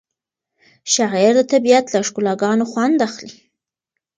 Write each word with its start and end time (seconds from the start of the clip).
شاعر 0.93 1.31
د 1.37 1.41
طبیعت 1.51 1.85
له 1.93 1.99
ښکلاګانو 2.07 2.63
خوند 2.71 2.97
اخلي. 3.07 3.33